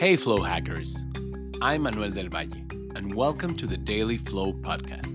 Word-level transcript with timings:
Hey, 0.00 0.16
Flow 0.16 0.42
Hackers. 0.42 0.96
I'm 1.60 1.82
Manuel 1.82 2.10
del 2.10 2.30
Valle, 2.30 2.64
and 2.96 3.14
welcome 3.14 3.54
to 3.54 3.66
the 3.66 3.76
Daily 3.76 4.16
Flow 4.16 4.54
Podcast, 4.54 5.14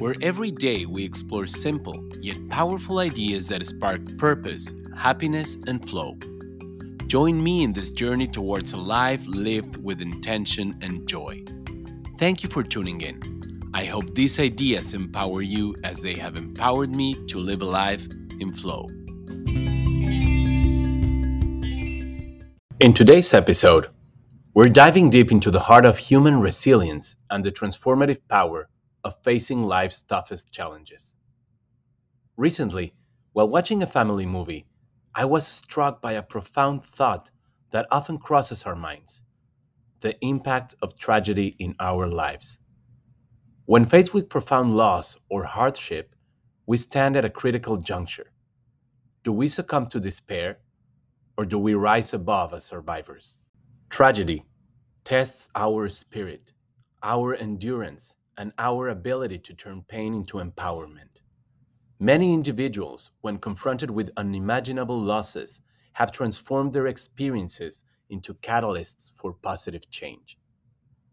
where 0.00 0.14
every 0.22 0.50
day 0.50 0.86
we 0.86 1.04
explore 1.04 1.46
simple 1.46 2.02
yet 2.22 2.38
powerful 2.48 3.00
ideas 3.00 3.48
that 3.48 3.66
spark 3.66 4.00
purpose, 4.16 4.72
happiness, 4.96 5.58
and 5.66 5.86
flow. 5.86 6.16
Join 7.08 7.44
me 7.44 7.62
in 7.62 7.74
this 7.74 7.90
journey 7.90 8.26
towards 8.26 8.72
a 8.72 8.78
life 8.78 9.26
lived 9.26 9.76
with 9.84 10.00
intention 10.00 10.78
and 10.80 11.06
joy. 11.06 11.44
Thank 12.16 12.42
you 12.42 12.48
for 12.48 12.62
tuning 12.62 13.02
in. 13.02 13.20
I 13.74 13.84
hope 13.84 14.14
these 14.14 14.40
ideas 14.40 14.94
empower 14.94 15.42
you 15.42 15.76
as 15.84 16.00
they 16.00 16.14
have 16.14 16.36
empowered 16.36 16.96
me 16.96 17.22
to 17.26 17.38
live 17.38 17.60
a 17.60 17.66
life 17.66 18.08
in 18.40 18.54
flow. 18.54 18.88
In 22.80 22.94
today's 22.94 23.34
episode, 23.34 23.88
we're 24.56 24.70
diving 24.70 25.10
deep 25.10 25.30
into 25.30 25.50
the 25.50 25.68
heart 25.68 25.84
of 25.84 25.98
human 25.98 26.40
resilience 26.40 27.18
and 27.28 27.44
the 27.44 27.52
transformative 27.52 28.20
power 28.26 28.70
of 29.04 29.22
facing 29.22 29.62
life's 29.62 30.02
toughest 30.02 30.50
challenges. 30.50 31.14
Recently, 32.38 32.94
while 33.34 33.50
watching 33.50 33.82
a 33.82 33.86
family 33.86 34.24
movie, 34.24 34.64
I 35.14 35.26
was 35.26 35.46
struck 35.46 36.00
by 36.00 36.12
a 36.12 36.22
profound 36.22 36.82
thought 36.82 37.30
that 37.70 37.86
often 37.90 38.16
crosses 38.16 38.64
our 38.64 38.74
minds 38.74 39.24
the 40.00 40.16
impact 40.24 40.74
of 40.80 40.98
tragedy 40.98 41.54
in 41.58 41.74
our 41.78 42.06
lives. 42.06 42.58
When 43.66 43.84
faced 43.84 44.14
with 44.14 44.30
profound 44.30 44.74
loss 44.74 45.18
or 45.28 45.44
hardship, 45.44 46.14
we 46.64 46.78
stand 46.78 47.14
at 47.14 47.26
a 47.26 47.36
critical 47.40 47.76
juncture. 47.76 48.30
Do 49.22 49.34
we 49.34 49.48
succumb 49.48 49.88
to 49.88 50.00
despair, 50.00 50.60
or 51.36 51.44
do 51.44 51.58
we 51.58 51.74
rise 51.74 52.14
above 52.14 52.54
as 52.54 52.64
survivors? 52.64 53.36
Tragedy 53.90 54.44
tests 55.04 55.48
our 55.54 55.88
spirit, 55.88 56.52
our 57.02 57.34
endurance, 57.34 58.16
and 58.36 58.52
our 58.58 58.88
ability 58.88 59.38
to 59.38 59.54
turn 59.54 59.84
pain 59.88 60.12
into 60.12 60.38
empowerment. 60.38 61.22
Many 61.98 62.34
individuals, 62.34 63.10
when 63.22 63.38
confronted 63.38 63.90
with 63.90 64.10
unimaginable 64.16 65.00
losses, 65.00 65.62
have 65.94 66.12
transformed 66.12 66.74
their 66.74 66.86
experiences 66.86 67.84
into 68.10 68.34
catalysts 68.34 69.12
for 69.16 69.32
positive 69.32 69.90
change. 69.90 70.36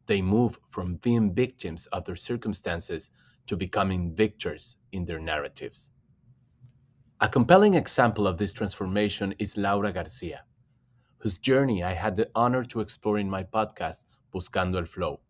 They 0.07 0.21
move 0.21 0.59
from 0.67 0.95
being 0.95 1.33
victims 1.33 1.87
of 1.87 2.03
their 2.05 2.17
circumstances 2.17 3.11
to 3.47 3.55
becoming 3.55 4.13
victors 4.13 4.75
in 4.91 5.05
their 5.05 5.19
narratives. 5.19 5.91
A 7.21 7.29
compelling 7.29 7.75
example 7.75 8.27
of 8.27 8.37
this 8.37 8.51
transformation 8.51 9.33
is 9.39 9.57
Laura 9.57 9.93
Garcia 9.93 10.43
whose 11.23 11.37
journey 11.37 11.81
I 11.81 11.93
had 11.93 12.17
the 12.17 12.29
honor 12.35 12.65
to 12.65 12.81
explore 12.81 13.17
in 13.17 13.29
my 13.29 13.43
podcast, 13.43 14.03
Buscando 14.33 14.79
el 14.79 14.85
Flow. 14.85 15.21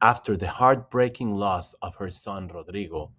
After 0.00 0.36
the 0.36 0.46
heartbreaking 0.46 1.32
loss 1.34 1.74
of 1.82 1.96
her 1.96 2.10
son, 2.10 2.46
Rodrigo, 2.46 3.10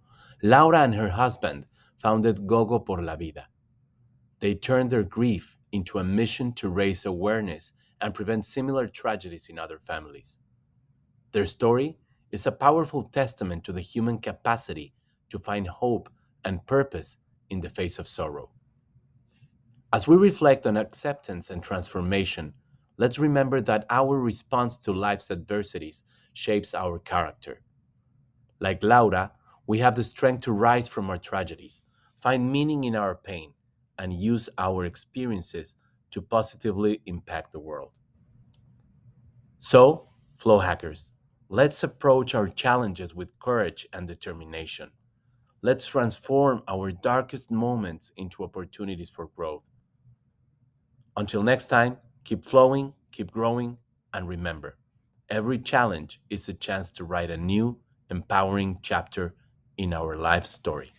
Laura 0.42 0.80
and 0.80 0.94
her 0.94 1.10
husband 1.10 1.66
founded 1.98 2.46
Gogo 2.46 2.78
por 2.78 3.02
la 3.02 3.14
Vida. 3.14 3.48
They 4.40 4.54
turned 4.54 4.88
their 4.90 5.02
grief 5.02 5.58
into 5.70 5.98
a 5.98 6.04
mission 6.04 6.54
to 6.54 6.70
raise 6.70 7.04
awareness 7.04 7.74
and 8.00 8.14
prevent 8.14 8.46
similar 8.46 8.88
tragedies 8.88 9.50
in 9.50 9.58
other 9.58 9.78
families. 9.78 10.38
Their 11.32 11.44
story 11.44 11.98
is 12.30 12.46
a 12.46 12.52
powerful 12.52 13.02
testament 13.02 13.64
to 13.64 13.72
the 13.72 13.82
human 13.82 14.18
capacity 14.18 14.94
to 15.28 15.38
find 15.38 15.66
hope 15.68 16.08
and 16.42 16.66
purpose 16.66 17.18
in 17.50 17.60
the 17.60 17.68
face 17.68 17.98
of 17.98 18.08
sorrow. 18.08 18.48
As 19.92 20.08
we 20.08 20.16
reflect 20.16 20.66
on 20.66 20.76
acceptance 20.76 21.48
and 21.48 21.62
transformation, 21.62 22.54
let's 22.96 23.20
remember 23.20 23.60
that 23.60 23.86
our 23.88 24.18
response 24.18 24.76
to 24.78 24.92
life's 24.92 25.30
adversities 25.30 26.04
shapes 26.32 26.74
our 26.74 26.98
character. 26.98 27.62
Like 28.58 28.82
Laura, 28.82 29.32
we 29.66 29.78
have 29.78 29.94
the 29.94 30.02
strength 30.02 30.42
to 30.42 30.52
rise 30.52 30.88
from 30.88 31.08
our 31.08 31.18
tragedies, 31.18 31.82
find 32.18 32.50
meaning 32.50 32.82
in 32.82 32.96
our 32.96 33.14
pain, 33.14 33.52
and 33.96 34.12
use 34.12 34.48
our 34.58 34.84
experiences 34.84 35.76
to 36.10 36.20
positively 36.20 37.00
impact 37.06 37.52
the 37.52 37.60
world. 37.60 37.92
So, 39.58 40.08
flow 40.36 40.58
hackers, 40.58 41.12
let's 41.48 41.82
approach 41.82 42.34
our 42.34 42.48
challenges 42.48 43.14
with 43.14 43.38
courage 43.38 43.86
and 43.92 44.06
determination. 44.06 44.90
Let's 45.62 45.86
transform 45.86 46.62
our 46.66 46.90
darkest 46.90 47.50
moments 47.52 48.12
into 48.16 48.42
opportunities 48.42 49.10
for 49.10 49.28
growth 49.28 49.62
until 51.16 51.42
next 51.42 51.68
time, 51.68 51.98
keep 52.24 52.44
flowing, 52.44 52.92
keep 53.10 53.30
growing, 53.30 53.78
and 54.12 54.28
remember 54.28 54.76
every 55.28 55.58
challenge 55.58 56.20
is 56.30 56.48
a 56.48 56.54
chance 56.54 56.90
to 56.92 57.04
write 57.04 57.30
a 57.30 57.36
new, 57.36 57.78
empowering 58.10 58.78
chapter 58.82 59.34
in 59.76 59.92
our 59.92 60.16
life 60.16 60.46
story. 60.46 60.92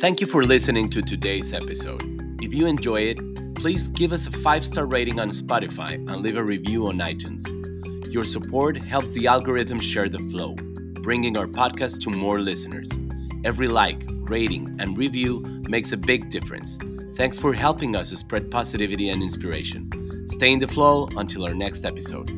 Thank 0.00 0.20
you 0.20 0.26
for 0.26 0.44
listening 0.44 0.90
to 0.90 1.02
today's 1.02 1.52
episode. 1.52 2.02
If 2.40 2.54
you 2.54 2.66
enjoy 2.66 3.00
it, 3.00 3.54
please 3.56 3.88
give 3.88 4.12
us 4.12 4.26
a 4.26 4.30
five 4.30 4.64
star 4.64 4.86
rating 4.86 5.18
on 5.18 5.30
Spotify 5.30 5.94
and 5.94 6.22
leave 6.22 6.36
a 6.36 6.44
review 6.44 6.86
on 6.86 6.98
iTunes. 6.98 7.44
Your 8.12 8.24
support 8.24 8.76
helps 8.76 9.12
the 9.12 9.26
algorithm 9.26 9.80
share 9.80 10.08
the 10.08 10.20
flow, 10.30 10.54
bringing 11.02 11.36
our 11.36 11.46
podcast 11.46 12.00
to 12.02 12.10
more 12.10 12.40
listeners. 12.40 12.88
Every 13.48 13.68
like, 13.68 14.02
rating, 14.28 14.76
and 14.78 14.98
review 14.98 15.40
makes 15.70 15.92
a 15.92 15.96
big 15.96 16.28
difference. 16.28 16.78
Thanks 17.14 17.38
for 17.38 17.54
helping 17.54 17.96
us 17.96 18.10
spread 18.10 18.50
positivity 18.50 19.08
and 19.08 19.22
inspiration. 19.22 20.28
Stay 20.28 20.52
in 20.52 20.58
the 20.58 20.68
flow 20.68 21.08
until 21.16 21.46
our 21.46 21.54
next 21.54 21.86
episode. 21.86 22.28